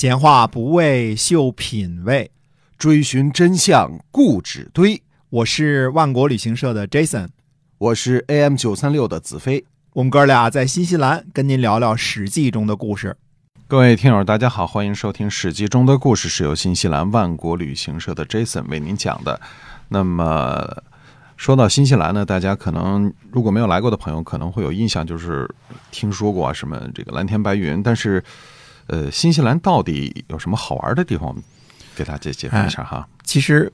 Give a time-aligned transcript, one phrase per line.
[0.00, 2.30] 闲话不为秀品味，
[2.78, 5.02] 追寻真相固执堆。
[5.28, 7.26] 我是万国旅行社的 Jason，
[7.78, 9.64] 我是 AM 九三六的子飞。
[9.94, 13.16] 我们哥俩在新西兰跟您聊聊《史记》中的故事。
[13.66, 19.40] 各位听友，大家好，欢迎收听《史记》中的故事，是由新西兰万国旅行社的 Jason 为您讲的。
[19.88, 20.80] 那么
[21.36, 25.52] 说到新西兰呢，大家可能如果没有来过的朋友，可能会有印象，就是
[25.90, 28.22] 听说过什么这个蓝天白云，但是
[28.88, 31.34] 呃，新西兰到底有什么好玩的地方？
[31.94, 33.08] 给大家介绍一下哈。
[33.24, 33.72] 其实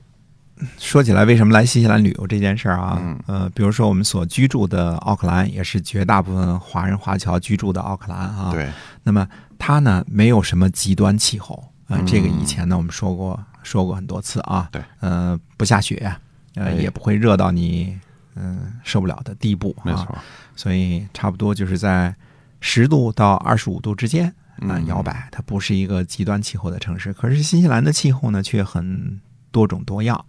[0.77, 8.51] 说起来，为什么来新西兰旅游这件事儿啊，嗯呃，比如说我们所居住的奥克兰，也是绝大部分华人华侨居住的奥克兰啊。
[8.51, 8.71] 对，
[9.03, 9.27] 那么
[9.59, 14.67] 它呢，没有什么极端气候啊、这个以前呢，我们说过说过很多次啊。
[14.71, 16.11] 对，呃，不下雪，
[16.55, 17.97] 呃，哎也不会热到你
[18.35, 19.85] 嗯、受不了的地步啊。
[19.85, 20.17] 没错。
[20.55, 22.13] 所以差不多就是在
[22.59, 25.27] 十度到二十五度之间啊、嗯摇摆。
[25.31, 29.19] 它不是一个极端气候的城市，可是新西兰的气候呢却很
[29.51, 30.25] 多种多样。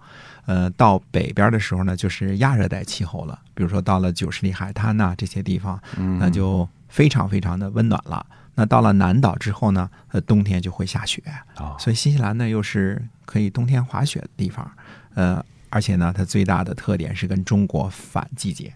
[0.47, 8.25] 呃，到北边的时候呢，就是亚热带气候了，比如说到了九十里海滩呐、这些地方，嗯，那就非常非常的温暖了。
[8.55, 11.21] 那到了南岛之后呢，呃，冬天就会下雪，
[11.57, 14.71] 哦，所以新西兰呢又是可以冬天滑雪的地方，
[15.15, 18.73] 呃，而且呢，它最大的特点是跟中国反季节，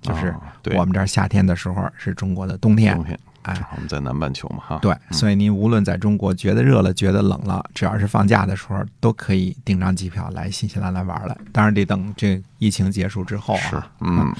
[0.00, 0.34] 就是
[0.74, 4.78] 我们这儿夏天的时候是中国的冬天冬，天，哎我们在南半球嘛哈。
[4.82, 11.36] 对，所以您无论在中国觉得热了、觉得冷了，只要是放假的时候，都可以订张机票来新西兰来玩了。
[11.52, 14.34] 当然得等这疫情结束之后是啊。，嗯，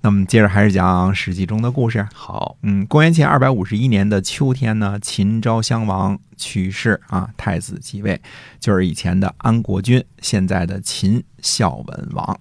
[0.00, 2.06] 那么接着还是讲《史记》中的故事。
[2.12, 8.20] 好，嗯，公元前二百五十一年的秋天呢，秦昭襄王去世啊，太子继位，
[8.60, 12.38] 就是以前的安国君，现在的秦孝文王。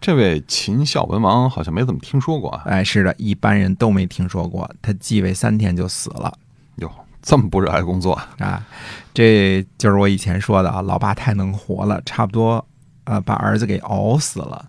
[0.00, 2.62] 这位秦孝文王好像没怎么听说过啊。
[2.64, 6.32] 哎，是的，一般人都没听说过，他继位三天就死了
[6.76, 8.66] 哟，这么不热爱工作，啊。
[9.12, 12.64] 这就是我以前说的啊，老爸太能活了，差不多
[13.04, 14.66] 呃把儿子给熬死了。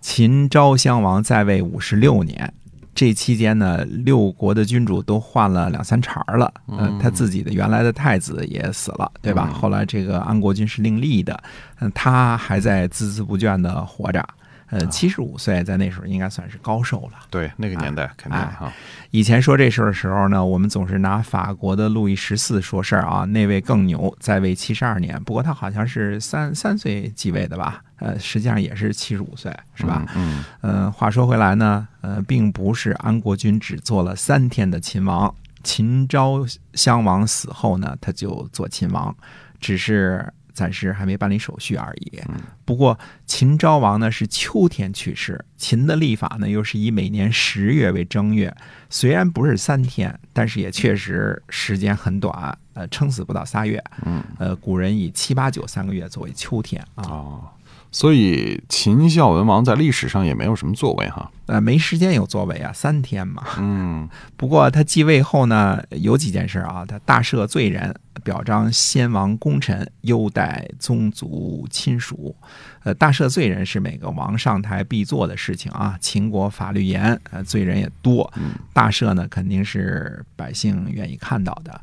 [0.00, 2.52] 秦昭襄王在位五十六年，
[2.94, 9.48] 这期间呢，六国的君主都换了两三茬儿了，嗯、他自己的原来的太子也死了，对吧？
[9.52, 11.40] 嗯后来这个安国君是另立的，
[11.78, 14.26] 嗯、他还在孜孜不倦的活着。
[14.70, 17.18] 呃，七十五岁，在那时候应该算是高寿了。
[17.30, 18.72] 对，那个年代肯定哎哈。
[19.10, 27.82] 以前说这事儿的时候呢，我们总是拿法国的路易十四说事儿啊，那位更牛，在位七十二年，不过他好像是三三岁继位的吧？
[27.98, 30.04] 呃，实际上也是七十五岁，是吧？
[30.16, 30.44] 嗯？
[30.60, 35.32] 呃，话说回来呢，呃，并不是安国君只做了三天的秦王，
[35.62, 36.44] 秦昭
[36.74, 39.14] 襄王死后呢，他就做秦王，
[39.60, 42.22] 只是暂时还没办理手续而已。
[42.64, 48.56] 不过秦昭王呢是秋天去世，秦的历法呢又是以每年十月为正月，
[48.88, 53.82] 虽然不是三天，但是也确实时间很短，呃，撑死不到仨月。
[54.06, 57.04] 嗯，呃，古人以七八九三个月作为秋天啊。
[57.04, 57.50] 哦，
[57.94, 61.30] 所以秦孝文王在历史上也没有什么作为哈。
[61.46, 63.44] 呃，没时间有作为啊，三天嘛。
[63.58, 67.94] 嗯， 不过他继位后呢，有几件事啊，他大赦罪人，
[68.24, 72.34] 表彰先王功臣，优待宗族亲属。
[72.82, 75.96] 呃，大赦罪人是每个王上台必做的事情啊。
[76.00, 78.28] 秦国法律严，呃，罪人也多，
[78.72, 81.80] 大赦呢肯定是百姓愿意看到的。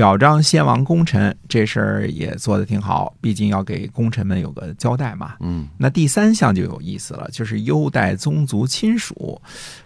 [0.00, 5.34] 表彰先王功臣这事儿也做得挺好，毕竟要给功臣们有个交代嘛。
[5.40, 9.38] 嗯，那第三项就有意思了，就是优待宗族亲属，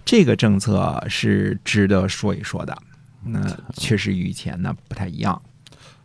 [0.04, 2.78] 这个政策是值得说一说的。
[3.25, 5.42] 那确实与以前呢不太一样。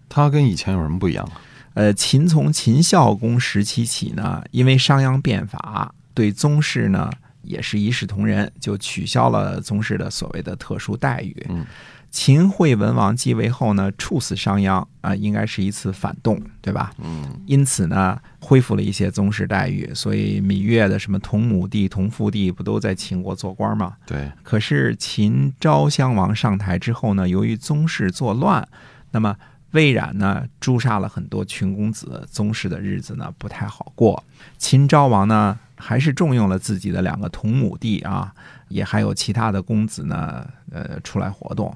[0.09, 1.41] 他跟以前有什么不一样啊？
[1.75, 7.11] 呃，秦从秦孝公时期起呢，因为商鞅变法，对宗室呢
[7.43, 11.45] 也是一视同仁，就取消了宗室的所谓的特殊待遇。
[11.47, 11.63] 嗯
[12.11, 16.91] 秦惠文王继位后呢，处死商鞅啊、应该是一次反动，对吧？
[16.97, 23.95] 嗯，因此呢，恢复了一些宗室待遇，所以芈月的什么同母弟、同父弟不都在秦国做官吗？
[24.05, 28.67] 对，可是秦昭襄王上台之后呢，由于宗室作乱，
[29.11, 29.35] 那么
[29.71, 34.23] 魏冉呢诛杀了很多群公子，宗室的日子呢不太好过。
[34.57, 38.33] 秦昭王呢还是重用了自己的两个同母弟啊，
[38.69, 41.75] 也还有其他的公子呢，呃，出来活动。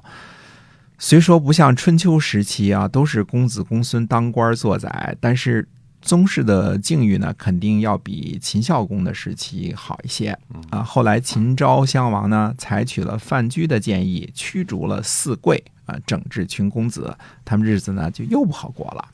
[0.98, 5.68] 虽说不像春秋时期啊，都是公子公孙当官做宰，但是
[6.00, 10.38] 宗室的境遇呢，肯定要比秦孝公的时期好一些
[10.70, 10.82] 啊。
[10.82, 17.14] 后来秦昭襄王呢，采取了范雎的建议，驱逐了四贵啊，整治群公子，
[17.44, 19.04] 他们日子呢就又不好过了。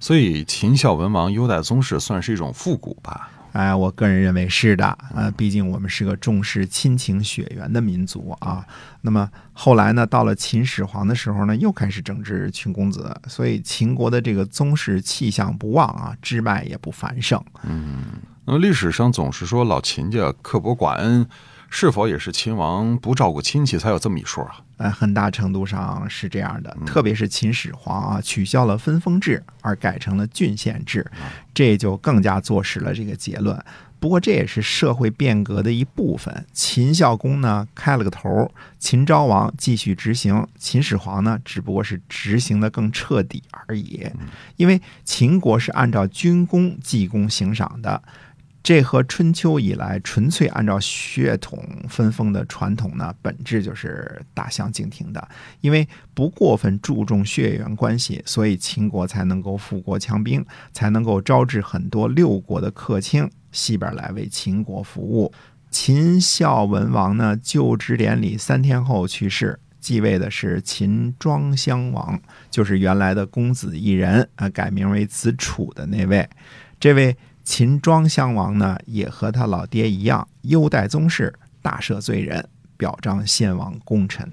[0.00, 3.30] 所以秦孝文王优待宗室算是一种复古吧？
[3.58, 8.64] 哎，我个人认为是的，呃，毕竟我们是个重视亲情血缘的民族啊。
[9.00, 17.42] 那么后来呢，到了秦始皇的时候呢，又开始整治群公子，所以秦国的这个宗室气象不旺啊，支脉也不繁盛。
[17.64, 18.04] 嗯
[18.44, 21.26] 那么历史上总是说老秦家刻薄寡恩，
[21.70, 24.56] 是否也是秦王不照顾亲戚才有这么一说啊？
[24.78, 31.04] 呃，很大程度上是这样的，特别是秦始皇啊，取消了分封制，而改成了郡县制，
[31.52, 33.62] 这就更加坐实了这个结论。
[34.00, 36.46] 不过这也是社会变革的一部分。
[36.52, 38.48] 秦孝公呢开了个头，
[38.78, 44.06] 秦昭王继续执行，秦始皇呢只不过是执行的更彻底而已。
[44.54, 48.00] 因为秦国是按照军功记功行赏的，
[48.62, 55.28] 这和春秋以来纯粹按照血统分封的传统呢，本质就是大相径庭的。
[55.62, 65.32] 因为不过分注重血缘关系，所以秦国才能够富国强兵，才能够招致很多六国的客卿西边来为秦国服务。
[65.70, 72.20] 秦孝文王呢，就职典礼三天后去世，继位的是秦庄襄王，
[72.50, 76.28] 就是原来的公子异人啊，改名为子楚的那位。
[76.80, 77.16] 这位
[77.48, 82.46] 秦庄襄王呢，也和他老爹一样，优待宗室，大赦罪人，
[82.76, 84.30] 表彰先王功臣。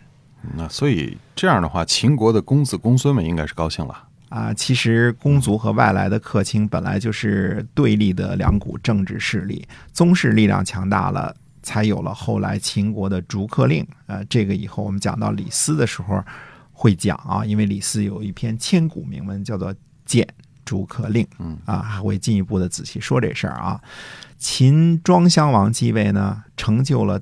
[0.54, 4.04] 那所以这样的话，秦国的公子公孙们应该是高兴了。
[4.28, 11.34] 啊，其实公族和外来的客卿本来就是对立的两股政治势力，宗室力量强大了，
[11.64, 13.88] 才有了后来秦国的逐客令。
[14.08, 16.22] 呃，这个以后我们讲到李斯的时候
[16.74, 19.74] 会讲啊，因为李斯有一篇千古名文叫做
[20.06, 20.28] 《谏
[20.66, 23.80] 逐客令》，嗯啊，还会进一步的仔细说这事儿啊。
[24.38, 27.22] 秦庄襄王继位呢，成就了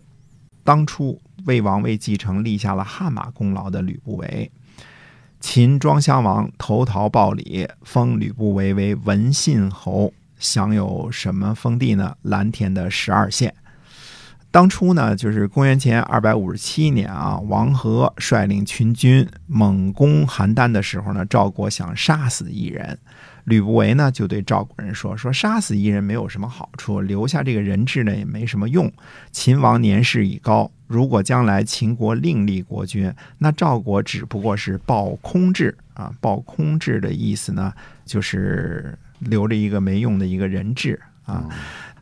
[0.64, 4.52] 当初为王位继承立下了汗马功劳的吕不韦。
[5.40, 12.16] 秦庄襄王投桃报李，封吕不韦为文信侯，享有什么封地呢？
[12.22, 13.54] 蓝田的十二县。
[14.52, 22.98] 当初呢，就是公元前二百五十七年啊，王和率领群军猛攻邯郸的时候呢，赵国想杀死一人，
[23.46, 28.92] 吕不韦呢就对赵国人说：“说杀死一人没有什么好处，留下这个人质呢也没什么用。
[29.32, 36.14] 秦王年事已高，如果将来秦国另立国君，那赵国只不过是报空制啊。
[36.22, 37.74] 报空制的意思呢，
[38.06, 41.50] 就是留着一个没用的一个人质啊。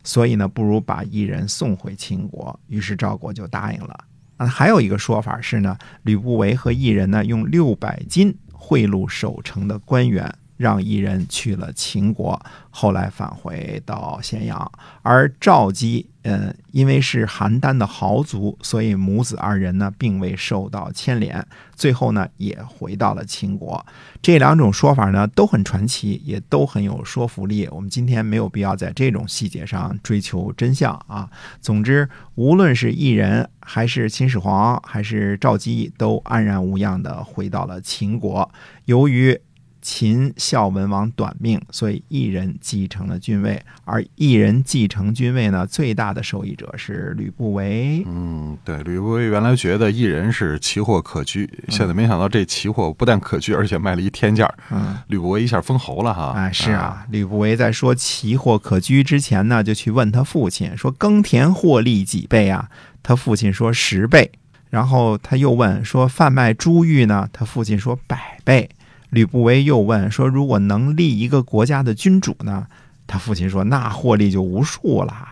[0.04, 2.58] 所以呢，不如把异人送回秦国。
[2.68, 4.04] 于是赵国就答应了。
[4.36, 14.72] 啊，还有一个说法是呢，吕不韦和异人呢用六百金贿赂守城的官员，让异人去了秦国，后来返回到咸阳。
[15.02, 21.44] 而赵姬，嗯，因为是邯郸的豪族，所以母子二人呢并未受到牵连，
[21.74, 23.84] 最后呢也回到了秦国。
[24.22, 27.66] 这两种说法呢都很传奇，也都很有说服力。
[27.72, 31.28] 我们今天没有必要在这种细节上追求真相啊。
[31.60, 38.48] 总之，无论是异人，还是秦始皇，还是赵姬，都安然无恙地回到了秦国。
[38.84, 39.40] 由于
[39.82, 48.04] 秦孝文王短命，所以一人继承了君位，而一人继承君位呢，最大的受益者是吕不韦。
[48.06, 54.48] 嗯，对，吕不韦原来觉得一人是奇货可居，现在没想到这奇货不但可居，而且卖了一天价。
[54.70, 56.32] 嗯，吕不韦一下封侯了哈。
[56.36, 62.70] 哎，是啊，吕不韦在说奇货可居之前呢，就去问他父亲说：“耕田获利几倍啊？”
[63.02, 64.30] 他父亲说：“十倍。”
[64.70, 68.70] 然后他又问说：“贩卖珠玉呢？”他父亲说：“百倍。”
[69.12, 72.66] 吕不韦又问说：“如果能立一个国家的君主呢？”
[73.06, 75.28] 他父亲说：“那获利就无数了。”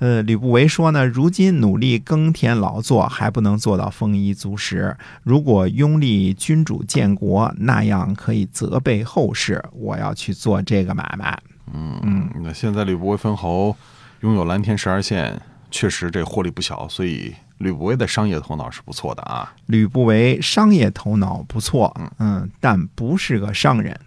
[0.00, 4.94] 呃，吕不韦说呢：“如今努力耕田劳作，还不能做到丰衣足食。
[5.22, 9.64] 如果拥立君主建国，那样可以责备后世。
[9.72, 11.38] 我要去做这个买卖。”
[11.72, 13.74] 嗯嗯，那现在吕不韦封侯，
[14.20, 15.40] 拥有蓝田十二县，
[15.70, 19.54] 确实这获利不小，所以吕不韦的商业头脑是不错的啊。
[19.66, 23.98] 吕不韦商业头脑不错，嗯，但不是个商人。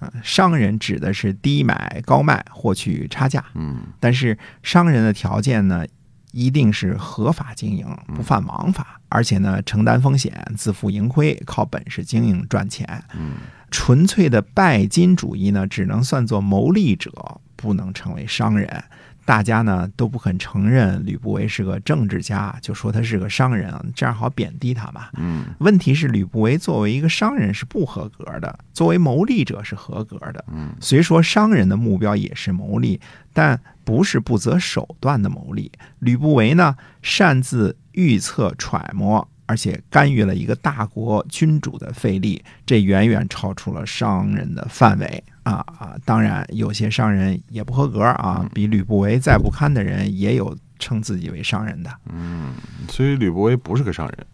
[0.00, 3.44] 嗯，商人指的是低买高卖，获取差价。
[3.54, 5.84] 嗯但是商人的条件呢，
[6.30, 13.02] 一定是合法经营，不犯王法，而且呢，承担风险，自负盈亏，靠本事经营赚钱。
[13.14, 13.32] 嗯
[13.70, 17.12] 纯粹的拜金主义呢，只能算作牟利者，
[17.54, 18.84] 不能成为商人。
[19.28, 25.08] 大家呢都不肯承认吕不韦是个政治家，就说他是个商人，这样好贬低他嘛。
[25.18, 30.42] 嗯问题是，吕不韦作为一个商人是不合格的，作为谋利者是合格的。
[30.50, 32.98] 嗯虽说商人的目标也是谋利，
[33.34, 35.70] 但不是不择手段的谋利。
[35.98, 45.96] 吕不韦呢，擅自预测揣摩，而且干预了一个大国君主的费力，这远远超出了商人的范围啊啊！
[46.04, 51.90] 当然，有些商人也不合格啊，比吕不韦再不堪的人也有称自己为商人的。
[52.12, 52.52] 嗯，
[52.90, 54.26] 所以吕不韦不是个商人。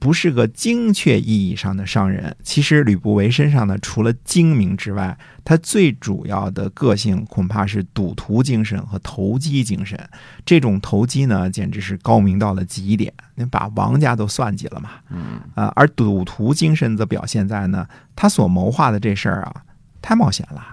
[0.00, 2.34] 不是个精确意义上的商人。
[2.42, 9.96] 其实吕不韦身上呢，除了精明之外，他最主要的个性恐怕是赌徒精神和投机精神。
[10.44, 14.90] 这种投机呢，简直是高明到了极点，你把王家都算计了嘛。
[15.10, 19.62] 嗯啊，而赌徒精神则表现在呢，他所谋划的这事儿啊，
[20.00, 20.64] 太冒险了。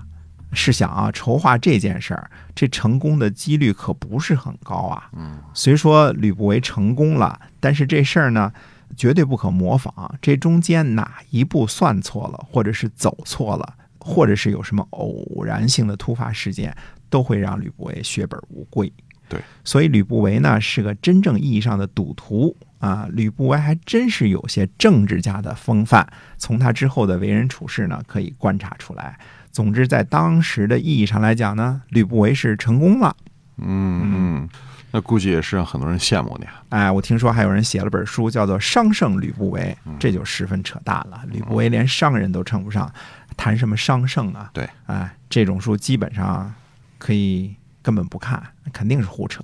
[0.53, 5.10] 试想啊，筹划这件事儿，这成功的几率可不是很高啊。
[5.17, 8.53] 嗯，虽说吕不韦成功了，但是这事儿呢？
[8.96, 9.91] 绝对不可模仿，
[10.22, 16.75] 这中间哪一步算错了，或者是走错了，或者是有什么偶然性的突发事件，
[17.10, 18.91] 都会让吕不韦血本无归。
[19.29, 23.08] 对，所以吕不韦呢是个真正意义上的赌徒啊。
[23.12, 29.20] 吕不韦还真是有些政治家的风范，从他之后的为人处事呢可以观察出来。
[29.51, 33.15] 总之，在当时的意义上来讲呢，吕不韦是成功了。
[33.58, 34.50] 嗯嗯。
[34.91, 36.53] 那估计也是让很多人羡慕的呀！
[36.70, 41.22] 哎，我听说还有人写了本书，叫做《商圣吕不韦》，这就十分扯淡了。
[41.27, 42.89] 吕不韦连商人都称不上，
[43.36, 44.50] 谈什么商圣啊？
[44.53, 46.53] 对，哎，这种书基本上
[46.98, 48.41] 可以根本不看，
[48.72, 49.44] 肯定是胡扯。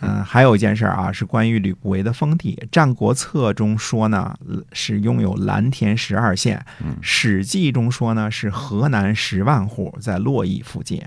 [0.00, 4.34] 嗯，还有一件事啊，是关于吕不韦的封地，《战国策》中说呢
[4.72, 6.64] 是拥有蓝田十二县，
[7.02, 11.02] 《史记》中说呢是河南十万户，在洛邑附近。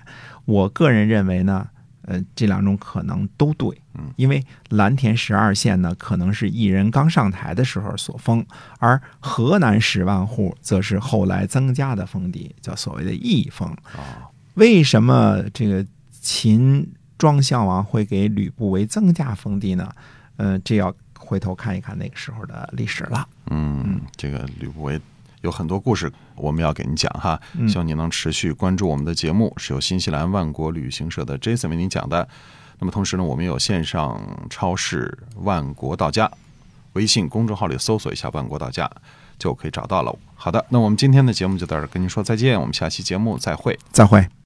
[0.46, 1.68] 我个人认为呢。
[2.10, 8.44] 呃，这两种可能都对，嗯，因为蓝田十二县呢，可能是异人刚上台的时候所封，
[8.80, 13.72] 而河南十万户则是后来增加的封地，叫所谓的义封。
[14.56, 15.86] 为什么这个
[16.20, 19.88] 秦庄襄王会给吕不韦增加封地呢？
[20.38, 23.28] 呃，这要回头看一看那个时候的历史了。
[23.52, 25.00] 嗯，这个吕不韦。
[25.42, 32.28] 有很多故事我们要给您讲哈，希望您能持续关注我们的节目，是由新西兰万国旅行社的 Jason 为您讲的。
[32.80, 36.32] 那么同时呢，我们有线上超市万国到家，
[36.94, 38.90] 微信公众号里搜索一下“万国到家”
[39.38, 40.18] 就可以找到了。
[40.36, 44.40] 好的，那我们今天的节目就到这儿，跟您说再见，我们下期节目再会，再会。